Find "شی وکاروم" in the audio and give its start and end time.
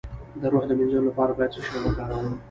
1.65-2.33